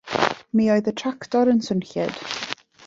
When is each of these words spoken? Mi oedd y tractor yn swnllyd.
Mi 0.59 0.65
oedd 0.75 0.89
y 0.93 0.95
tractor 1.03 1.53
yn 1.55 1.63
swnllyd. 1.69 2.21